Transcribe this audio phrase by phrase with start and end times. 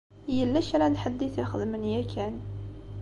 [0.37, 2.35] Yella kra n ḥedd i t-ixedmen yakan.